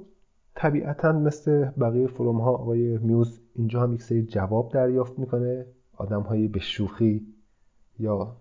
[0.54, 5.66] طبیعتا مثل بقیه فروم ها آقای میوز اینجا هم یک سری جواب دریافت می‌کنه.
[5.96, 7.34] آدم هایی به شوخی
[7.98, 8.36] یا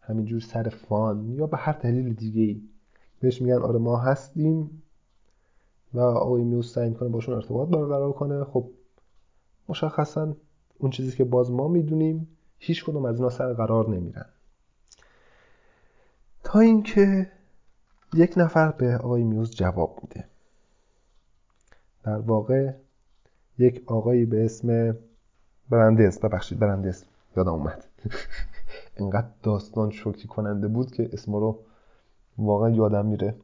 [0.00, 2.62] همینجور سر فان یا به هر دلیل دیگه ای
[3.20, 4.82] بهش میگن آره ما هستیم
[5.94, 8.44] و آقای میوز سعی می‌کنه باشون ارتباط برقرار کنه.
[8.44, 8.70] خب
[9.68, 10.36] مشخصا
[10.78, 14.26] اون چیزی که باز ما می‌دونیم هیچ کدوم از اینا سر قرار نمیرن.
[16.44, 17.30] تا اینکه
[18.14, 20.24] یک نفر به آقای میوز جواب میده.
[22.02, 22.72] در واقع
[23.58, 24.96] یک آقایی به اسم
[25.70, 27.04] برندز ببخشید برندز
[27.36, 27.84] یادم اومد.
[28.98, 31.58] اینقدر داستان شوکی کننده بود که اسم رو
[32.38, 33.34] واقعا یادم میره.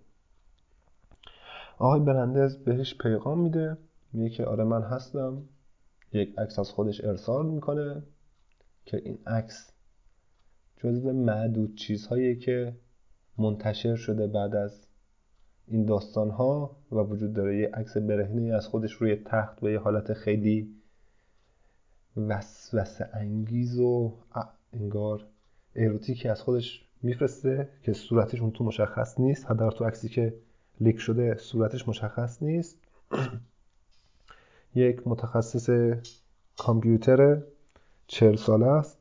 [1.79, 3.77] آقای برندز بهش پیغام میده
[4.13, 5.43] میگه که آره من هستم.
[6.19, 8.03] یک عکس از خودش ارسال می‌کنه
[8.85, 9.73] که این عکس
[10.77, 12.77] جزو معدود چیزهایی که
[13.39, 14.87] منتشر شده بعد از
[15.67, 17.59] این داستان ها و وجود داره.
[17.59, 20.75] یه عکس برهنه از خودش روی تخت و یه حالت خیلی
[22.17, 24.13] وسوسه انگیز و
[24.73, 25.27] انگار
[25.77, 29.47] اروتیکی از خودش میفرسته که صورتش اون تو مشخص نیست.
[29.51, 30.35] حداقل تو عکسی که
[30.81, 32.79] لیک شده صورتش مشخص نیست.
[34.75, 35.71] یک متخصص
[36.59, 37.43] کامپیوتر
[38.07, 38.99] چهل ساله است.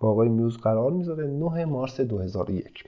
[0.00, 2.84] با آقای میوز قرار می‌ذاره 9 مارس 2001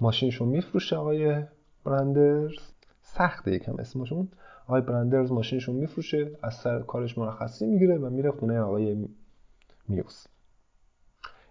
[0.00, 1.42] ماشینشون میفروشه آقای
[1.84, 2.58] برندرز.
[3.02, 4.28] سخته یکم اسمشون.
[4.66, 9.08] آقای برندرز ماشینشون میفروشه از سر کارش مرخصی می‌گیره و میره خونه آقای
[9.88, 10.26] میوز.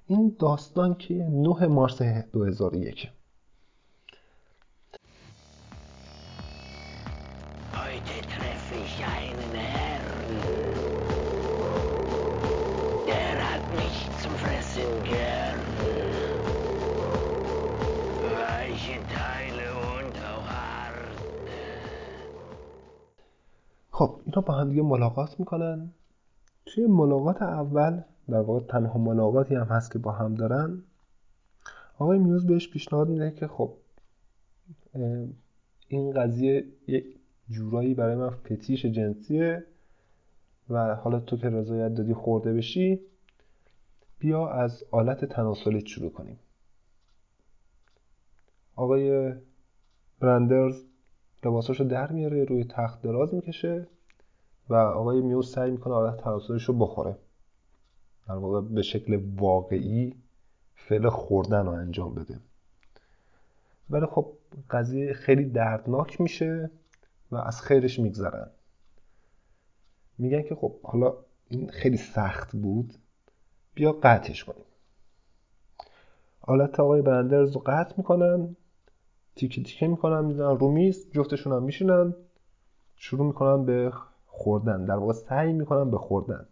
[0.08, 3.12] این داستان که 9 مارس 2001
[23.92, 25.92] خب اینا با هم دیگه ملاقات می‌کنن.
[26.66, 30.84] توی ملاقات اول در واقع تنها ملاقاتی هم هست که با هم دارن.
[32.00, 33.74] آقای میوز بهش پیشنهاد میده که خب
[35.88, 37.19] این قضیه یک
[37.50, 39.64] جورایی برای من فتیش جنسیه
[40.70, 43.00] و حالا تو که رضایت دادی خورده بشی
[44.20, 46.40] بیا از آلت تناسلیت شروع کنیم.
[48.76, 49.34] آقای
[50.20, 50.84] برندرز
[51.46, 53.88] لباساشو در میاره روی تخت دراز می‌کشه
[54.70, 57.18] و آقای میوز سعی می‌کنه آلت تناسلیش رو بخوره.
[58.28, 60.16] در واقع به شکل واقعی
[60.76, 62.40] فعل خوردن رو انجام بده.
[63.90, 64.34] ولی خب
[64.70, 66.72] قضیه خیلی دردناک میشه.
[67.32, 68.50] و از خیرش میگذرن.
[70.18, 71.14] میگن که خب حالا
[71.50, 72.94] این خیلی سخت بود
[73.74, 74.66] بیا قطعش کنیم.
[76.42, 78.56] آلت آقای برندرز رو قطع می‌کنن
[79.36, 82.16] تیکه تیکه می‌کنن می‌زنن رو میز جفتشون هم میشینن
[82.96, 83.92] شروع می‌کنن به
[84.26, 84.86] خوردن.
[84.86, 86.46] در واقع سعی می‌کنن به خوردن.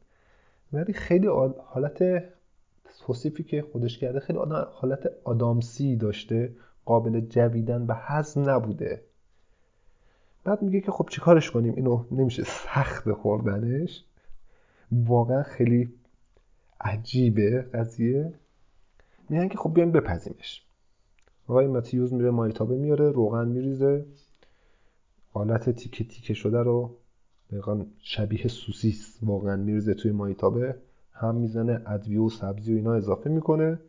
[0.74, 1.28] ولی خیلی
[1.66, 2.24] حالت
[3.00, 4.40] توصیفی که خودش کرده خیلی
[4.74, 9.04] حالت آدامسی داشته قابل جویدن و هضم نبوده.
[10.48, 14.04] بعد میگه که خب چیکارش کنیم؟ اینو نمیشه سخت خوردنش.
[14.92, 15.94] واقعا خیلی
[16.82, 18.34] عجیبه قضیه.
[19.30, 20.66] میگن که خب بیایم بپزیمش.
[21.48, 24.06] آقای ماتیوز میره مایتابه میاره روغن میریزه.
[25.34, 26.96] حالت تیکه تیکه شده رو
[27.52, 30.76] دقیقا شبیه سوسیس واقعا میریزه توی مایتابه
[31.14, 33.80] هم می‌زنه ادویه و سبزی و اینا اضافه می‌کنه.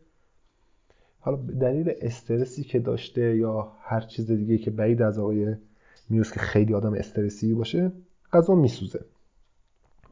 [1.21, 5.57] حالا دلیل استرسی که داشته یا هر چیز دیگه که بعید از آقای
[6.09, 7.93] میوز که خیلی آدم استرسی باشه
[8.33, 9.05] غذا میسوزه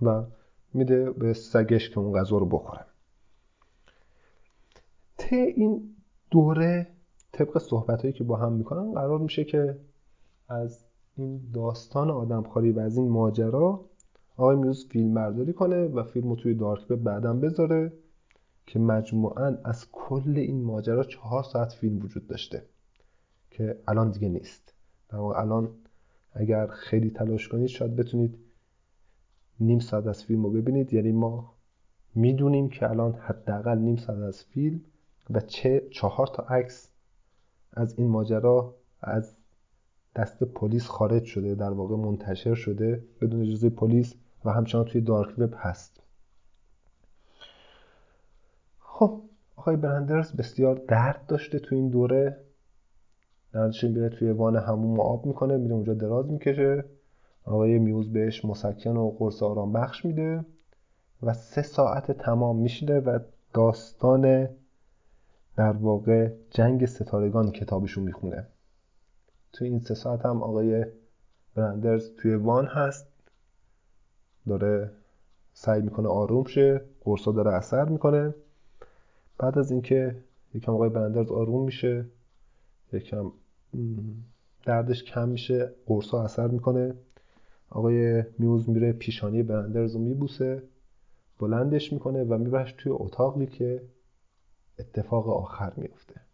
[0.03, 0.23] و
[0.75, 2.85] میده به سگش که اون غذا رو بخوره.
[5.19, 5.97] ته این
[6.31, 6.87] دوره
[7.33, 9.79] طبق صحبت هایی که با هم می‌کنن قرار میشه که
[10.49, 10.85] از
[11.17, 13.85] این داستان آدمخواری و از این ماجرا
[14.37, 17.93] آقای میوز فیلم برداری کنه و فیلم رو توی دارک به بعدم بذاره
[18.67, 22.63] که مجموعا از کل این ماجرا چهار ساعت فیلم وجود داشته
[23.51, 24.75] که الان دیگه نیست.
[25.09, 25.69] در الان
[26.37, 28.39] اگر خیلی تلاش کنید شاید بتونید
[29.61, 30.93] نیم ساعت از فیلم رو ببینید.
[30.95, 31.55] یعنی ما
[32.15, 34.81] می‌دونیم که الان حداقل نیم ساعت از فیلم
[35.31, 36.89] و چه چهار تا عکس
[37.73, 39.37] از این ماجرا از
[40.17, 45.39] دست پلیس خارج شده در واقع منتشر شده بدون اجازه پلیس و همچنان توی دارک
[45.39, 46.03] وب هست.
[48.79, 49.23] خب
[49.57, 52.46] آقای برندرز بسیار درد داشته توی این دوره.
[53.57, 56.85] دردش میره توی وان هموم آب می‌کنه میره اونجا دراز می‌کشه.
[57.45, 60.45] آقای میوز بهش مسکن و قرص آرام بخش میده
[61.23, 63.19] و سه ساعت تمام میشینه و
[63.55, 64.49] داستان
[65.57, 68.47] در واقع جنگ ستارگان کتابشون می‌خونه.
[69.53, 70.85] توی این سه ساعت هم آقای
[71.55, 73.07] برندرز توی وان هست.
[74.49, 74.91] داره
[75.53, 78.35] سعی می‌کنه آروم شه قرصا داره اثر می‌کنه.
[79.39, 80.17] بعد از اینکه
[80.55, 82.07] یکم آقای برندرز آروم میشه
[82.93, 83.33] یکم
[84.65, 86.95] دردش کم میشه قرصا اثر می‌کنه.
[87.71, 90.63] آقای میوز میره پیشانی برندرز رو میبوسه
[91.39, 93.83] بلندش می‌کنه و میبرش توی اتاقی که
[94.79, 96.26] اتفاق آخر میفته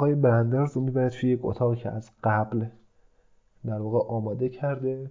[0.00, 2.66] آقای برندرز رو می‌بره توی یک اتاقی که از قبل
[3.64, 5.10] در واقع آماده کرده.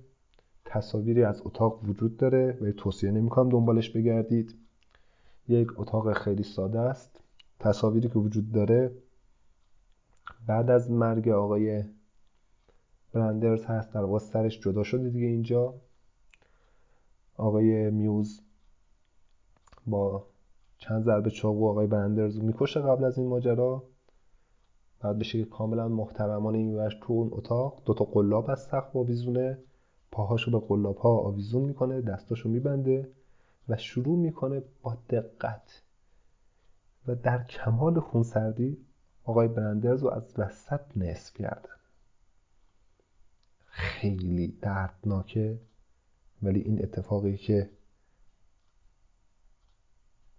[0.66, 2.58] تصاویری از اتاق وجود داره.
[2.62, 4.56] ولی توصیه نمی‌کنم دنبالش بگردید.
[5.48, 7.22] یک اتاق خیلی ساده است.
[7.60, 8.92] تصاویری که وجود داره
[10.48, 11.84] بعد از مرگ آقای
[13.14, 13.94] برندرز هست.
[13.94, 15.74] در واقع سرش جدا شده دیگه اینجا.
[17.38, 18.42] آقای میوز
[19.88, 20.28] با
[20.78, 23.84] چند ضربه چاقو آقای برندرز رو می‌کشه قبل از این ماجرا.
[25.00, 29.58] بعد به شکل کاملا محترمانه میبرش تو اون اتاق دوتا قلاب از سقف آویزونه.
[30.12, 33.12] پاهاشو به قلاب ها آویزون می‌کنه دستاشو میبنده
[33.70, 35.82] و شروع می‌کنه با دقت
[37.08, 38.86] و در کمال خونسردی
[39.24, 41.76] آقای برندرز رو از وسط نصف کردن.
[43.66, 45.60] خیلی دردناکه
[46.44, 47.70] ولی این اتفاقی که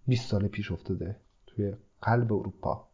[0.07, 1.15] 20 سال پیش افتاده
[1.47, 2.90] توی قلب اروپا.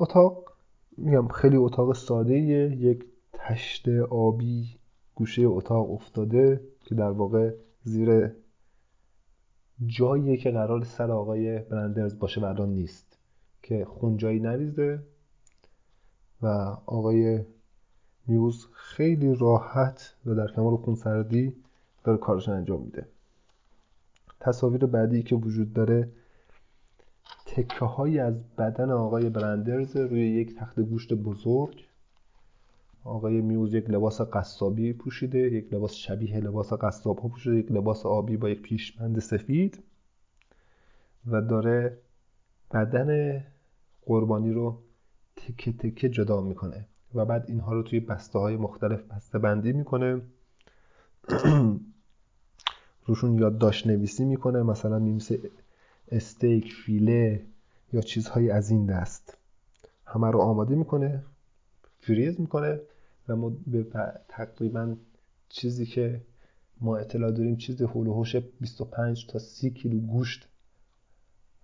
[0.00, 0.52] اتاق.
[0.96, 4.78] میگم خیلی اتاق ساده یک تشت آبی
[5.14, 8.30] گوشه اتاق افتاده که در واقع زیر
[9.86, 13.18] جاییه که قرار سر آقای برندرز باشه و الان نیست.
[13.62, 15.02] که خون جایی نریزه
[16.42, 16.46] و
[16.86, 17.44] آقای
[18.26, 21.56] میوز خیلی راحت و در کمال خونسردی
[22.04, 23.08] داره کارش انجام میده.
[24.40, 26.12] تصاویر بعدی که وجود داره
[27.58, 31.84] تکه هایی از بدن آقای برندرز روی یک تخت گوشت بزرگ.
[33.04, 38.06] آقای میوز یک لباس قصابی پوشیده یک لباس شبیه لباس قصاب ها پوشیده یک لباس
[38.06, 39.82] آبی با یک پیشبند سفید.
[41.26, 41.98] و داره
[42.74, 43.40] بدن
[44.06, 44.78] قربانی رو
[45.36, 50.20] تکه تکه جدا می‌کنه و بعد اینها رو توی بسته های مختلف بسته بندی می‌کنه.
[53.06, 55.40] روشون یادداشت نویسی می‌کنه مثلا میمیسه
[56.12, 57.46] استیک فیله
[57.92, 59.38] یا چیزهایی از این دست.
[60.06, 61.24] همه رو آماده می‌کنه
[62.00, 62.80] فریز می‌کنه
[63.28, 63.86] و ما به
[64.28, 64.96] تقریبا
[65.48, 66.24] چیزی که
[66.80, 70.48] ما اطلاع داریم چیزی حول 25 تا 30 کیلو گوشت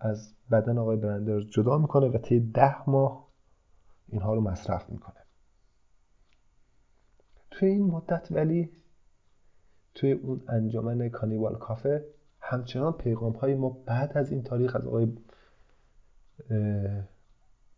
[0.01, 3.29] از بدن آقای برندرز جدا می‌کنه و طی ده ماه
[4.09, 5.25] اینها رو مصرف می‌کنه.
[7.51, 8.71] توی این مدت ولی
[9.95, 12.14] توی اون انجمن کانیوال کافه
[12.47, 15.09] همچنان پیغام های ما بعد از این تاریخ از آقای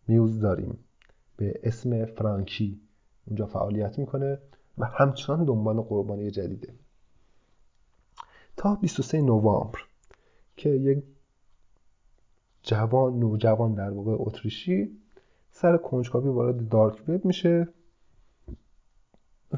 [0.09, 0.79] میوز داریم.
[1.37, 2.81] به اسم فرانکی.
[3.27, 4.39] اونجا فعالیت می‌کنه
[4.79, 6.75] و همچنان دنبال قربانی جدیده.
[8.57, 9.79] تا 23 نوامبر
[10.57, 11.05] که یک
[12.63, 15.01] جوان نوجوان در واقع اتریشی
[15.51, 17.69] سر کنجکاوی وارد دارک وب میشه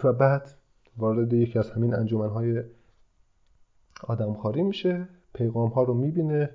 [0.04, 0.54] و بعد
[0.96, 2.62] وارد یکی از همین انجمنهای
[4.04, 6.50] آدمخواری میشه پیغام ها رو می‌بینه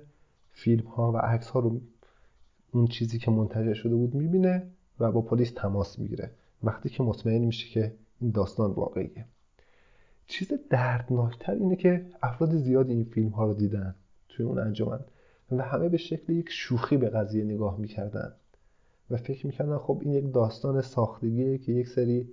[0.52, 1.80] فیلم ها و عکس ها رو
[2.72, 4.70] اون چیزی که منتشر شده بود می‌بینه
[5.00, 6.30] و با پلیس تماس می‌گیره.
[6.62, 9.26] وقتی که مطمئن میشه که این داستان واقعیه.
[10.26, 13.94] چیز دردناکتر اینه که افراد زیادی این فیلم ها رو دیدن
[14.28, 15.00] توی اون انجمن
[15.52, 18.32] و همه به شکل یک شوخی به قضیه نگاه می‌کردن
[19.10, 22.28] و فکر می‌کردن خب این یک داستان ساختگیه که یک سری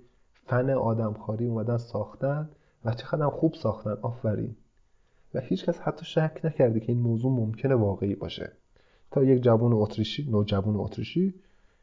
[0.46, 2.50] فن آدمخواری اومدن ساختن
[2.84, 3.96] و چقدر خوب ساختن.
[4.02, 4.56] آفرین.
[5.34, 8.52] و هیچکس حتی شک نکرده که این موضوع ممکنه واقعی باشه.
[9.10, 11.34] تا یک جوان اتریشی نوجوان اتریشی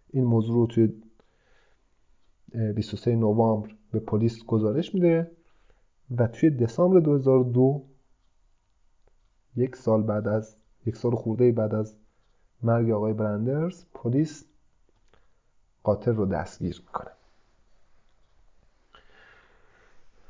[0.10, 0.94] این موضوع رو توی
[2.76, 5.32] 23 نوامبر به پلیس گزارش میده
[6.18, 7.86] و توی دسامبر 2002
[9.56, 11.96] یک سال بعد از یک سال خورده بعد از
[12.64, 14.46] مرگ آقای برندرز پلیس
[15.84, 17.12] قاتل رو دستگیر می‌کنه.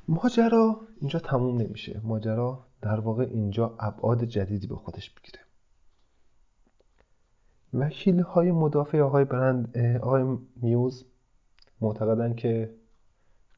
[0.08, 2.02] ماجرا اینجا تموم نمیشه.
[2.04, 5.40] ماجرا در واقع اینجا ابعاد جدیدی به خودش می‌گیره.
[7.74, 11.06] وکیل های مدافع آقای برند آقای میوز
[11.82, 12.76] معتقدن که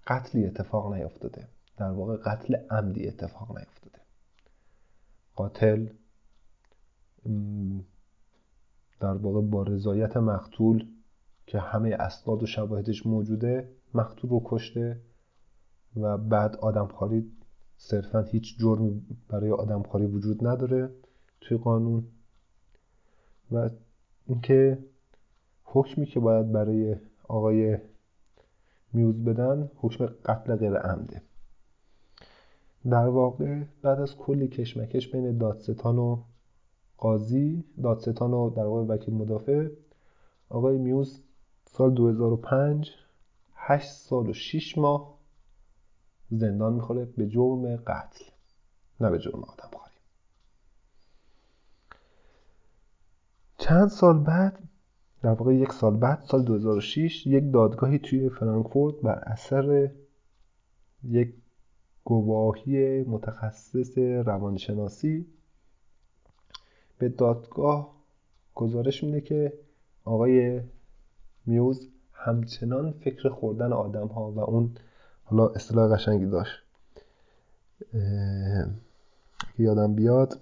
[0.07, 1.47] قتلی اتفاق نیفتاده.
[1.78, 3.99] در واقع قتل عمدی اتفاق نیفتاده.
[5.36, 5.88] قاتل
[8.99, 10.88] در واقع با رضایت مقتول
[11.45, 15.01] که همه اسناد و شواهدش موجوده مقتول رو کشته
[15.95, 17.32] و بعد آدمخواری
[17.82, 20.89] صرفا هیچ جرمی برای آدمخواری وجود نداره
[21.41, 22.03] توی قانون.
[23.51, 23.69] و
[24.27, 24.77] اینکه
[25.63, 26.95] حکمی که باید برای
[27.27, 27.77] آقای
[28.93, 31.21] میوز بدن حکم قتل غیر عمده.
[32.89, 36.23] در واقع بعد از کلی کشمکش بین دادستان و
[36.97, 39.67] قاضی دادستان و در واقع وکیل مدافع
[40.49, 41.21] آقای میوز
[41.65, 42.91] سال 2005
[43.55, 45.11] 8 سال و 6 ماه
[46.32, 48.25] زندان می‌خوره به جرم قتل.
[49.01, 49.95] نه به جرم آدم خواهی
[53.57, 54.59] چند سال بعد
[55.21, 59.89] در واقع یک سال بعد سال 2006 یک دادگاهی توی فرانکفورت بر اثر
[61.03, 61.34] یک
[62.03, 65.25] گواهی متخصص روانشناسی
[66.97, 67.95] به دادگاه
[68.55, 69.53] گزارش میده که
[70.03, 70.61] آقای
[71.45, 74.75] میوز همچنان فکر خوردن آدم ها و اون
[75.32, 76.63] حالا اصطلاح قشنگی داشت.
[79.57, 80.39] یادم بیاد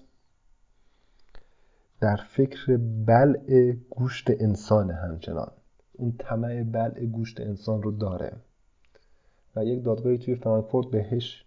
[2.00, 5.52] در فکر بلع گوشت انسان همچنان.
[5.94, 8.32] اون طمع بلع گوشت انسان رو داره.
[9.56, 11.46] و یک دادگاهی توی فرانکفورت بهش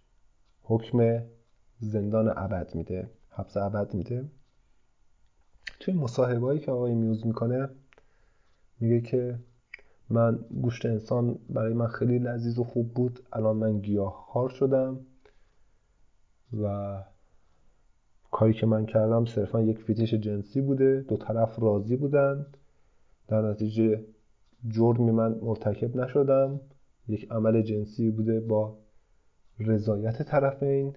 [0.63, 1.23] حکم
[1.79, 4.25] زندان ابد میده حبس ابد میده.
[5.79, 7.69] توی مصاحبهایی که آقای میوز می‌کنه
[8.79, 9.39] میگه که
[10.13, 13.19] من گوشت انسان برای من خیلی لذیذ و خوب بود.
[13.33, 14.99] الان من گیاه شدم
[16.61, 16.97] و
[18.31, 21.05] کاری که من کردم صرفا یک فیتش جنسی بوده.
[21.07, 22.45] دو طرف راضی بودن.
[23.27, 24.03] در نتیجه
[24.67, 26.59] جرمی من مرتکب نشدم.
[27.07, 28.77] یک عمل جنسی بوده با
[29.59, 30.95] رضایت طرفین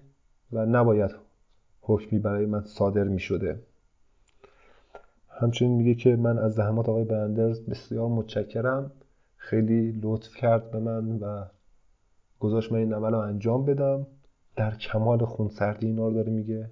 [0.51, 1.11] و نباید
[1.81, 3.59] حکمی برای من صادر می شده.
[5.29, 8.91] همچنین میگه که من از زحمات آقای برندرز بسیار متشکرم.
[9.49, 11.45] خیلی لطف کرد به من و
[12.39, 14.07] گذاشت من این عمل رو انجام بدم.
[14.55, 16.69] در کمال خونسردی اینا رو داره میگه.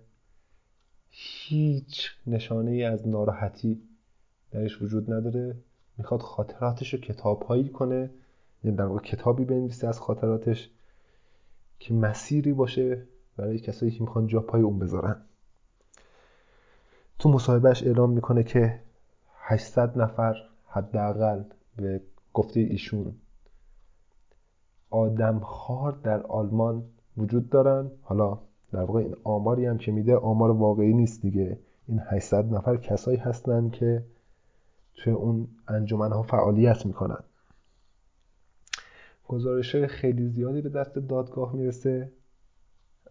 [1.10, 3.82] هیچ نشانه ای از ناراحتی
[4.52, 5.56] درش وجود نداره.
[5.98, 8.10] می‌خواد خاطراتش رو کتاب کنه.
[8.64, 10.70] یعنی در واقع کتابی بنویسه از خاطراتش
[11.80, 13.04] که مسیری باشه
[13.38, 15.22] برای کسایی که می‌خوان جا پای اون بذارن.
[17.20, 18.80] تو مصاحبهش اعلام می‌کنه که
[19.40, 20.36] 800 نفر
[20.68, 21.44] حداقل
[21.78, 22.02] به
[22.36, 23.16] گفته ایشون.
[24.90, 26.84] آدمخوار در آلمان
[27.18, 27.92] وجود دارن.
[28.02, 28.40] حالا
[28.72, 31.60] در واقع این آماری هم که میده آمار واقعی نیست دیگه.
[31.88, 34.06] این 800 نفر کسایی هستن که
[34.94, 37.24] توی اون انجمن ها فعالیت می‌کنن.
[39.28, 42.12] گزارش خیلی زیادی به دست دادگاه می‌رسه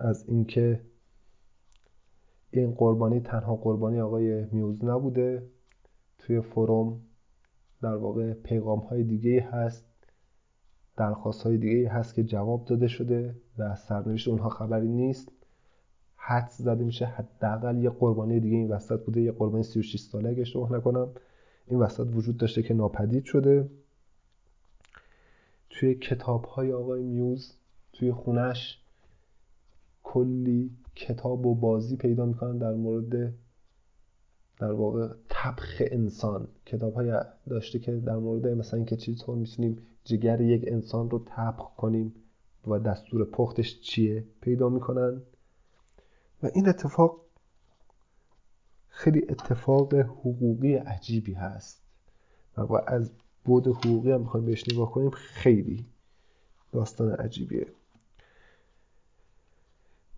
[0.01, 0.81] از اینکه
[2.51, 5.47] این قربانی تنها قربانی آقای میوز نبوده.
[6.19, 7.01] توی فروم
[7.85, 9.85] در واقع پیغام های دیگه هست
[10.97, 15.29] درخواست های دیگه هست که جواب داده شده و از سرنوشت اونها خبری نیست.
[16.17, 20.41] حد زده میشه حداقل یه قربانی دیگه این وسط بوده یه قربانی 36 ساله اگه
[20.41, 21.09] اشتباه نکنم.
[21.67, 23.69] این وسط وجود داشته که ناپدید شده.
[25.71, 27.53] توی کتاب های آقای میوز
[27.93, 28.81] توی خونش
[30.03, 33.35] کلی کتاب و بازی پیدا می‌کنن در مورد
[34.59, 36.49] در واقع تبخ انسان.
[36.67, 41.77] کتاب های داشته که در مورد مثلا اینکه چطور می‌تونیم جگر یک انسان رو تبخ
[41.77, 42.15] کنیم
[42.67, 45.23] و دستور پختش چیه پیدا می‌کنن.
[46.43, 47.21] و این اتفاق
[48.89, 51.83] خیلی اتفاق حقوقی عجیبی هست.
[52.57, 53.13] و از
[53.45, 55.87] بود حقوقی هم می‌خوایم بهش نگاه کنیم خیلی
[56.73, 57.67] داستان عجیبیه.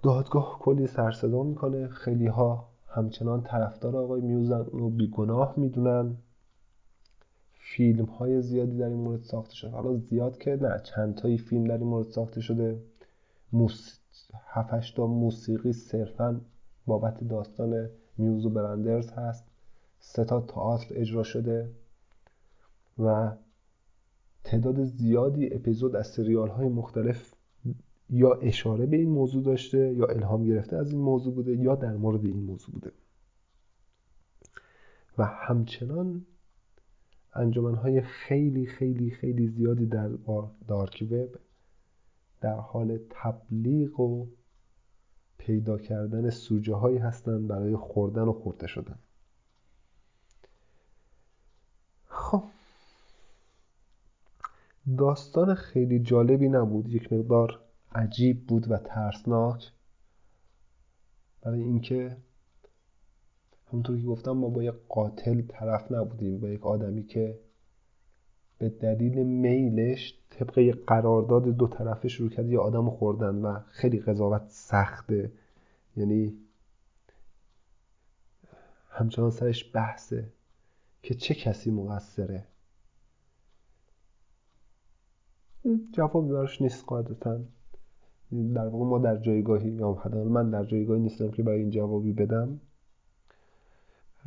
[0.02, 6.16] دادگاه کلی سرصدا می‌کنه خیلی ها همچنان طرفدار آقای میوزن رو بیگناه می‌دونن.
[7.52, 9.70] فیلم های زیادی در این مورد ساخته شده.
[9.70, 12.80] حالا زیاد که نه چند تایی فیلم در این مورد ساخته شده.
[13.52, 13.98] موس...
[14.96, 16.40] تا موسیقی صرفا
[16.86, 17.88] بابت داستان
[18.18, 19.44] میوز و برندرز هست.
[20.00, 21.70] سه تا تئاتر اجرا شده
[22.98, 23.32] و
[24.44, 27.35] تعداد زیادی اپیزود از سریال های مختلف
[28.10, 31.96] یا اشاره به این موضوع داشته یا الهام گرفته از این موضوع بوده یا در
[31.96, 32.92] مورد این موضوع بوده.
[35.18, 36.26] و همچنان
[37.82, 40.08] های خیلی خیلی خیلی زیادی در
[40.68, 41.38] دارک وب
[42.40, 44.26] در حال تبلیغ و
[45.38, 48.98] پیدا کردن سوژه هایی هستند برای خوردن و خورده شدن.
[52.06, 52.42] خب.
[54.98, 56.88] داستان خیلی جالبی نبود.
[56.88, 57.65] یک مقدار
[57.96, 59.72] عجیب بود و ترسناک.
[61.42, 62.16] برای اینکه
[63.72, 67.38] همونطور که گفتم ما با یک قاتل طرف نبودیم با یک آدمی که
[68.58, 74.42] به دلیل میلش طبق قرارداد دو طرفه شروع کرد یه آدم خوردن و خیلی قضاوت
[74.48, 75.32] سخته.
[75.96, 76.38] یعنی
[78.90, 80.32] همچنان سرش بحثه
[81.02, 82.46] که چه کسی مقصره.
[85.92, 87.40] جوابی براش نیست قاعدتا.
[88.30, 92.12] در واقع ما در جایگاهی یا حداقل من در جایگاهی نیستم که برای این جوابی
[92.12, 92.60] بدم.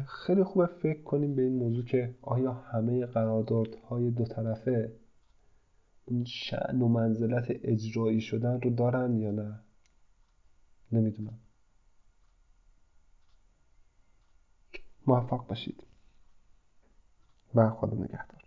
[0.08, 4.92] خیلی خوبه فکر کنیم به این موضوع که آیا همه قراردادهای دو طرفه
[6.06, 9.60] اون شعن و منزلت اجرایی شدن رو دارن یا نه؟
[10.92, 11.40] نمی‌دونم.
[15.08, 15.84] موفق باشید.
[17.56, 18.39] و خدا نگهدار.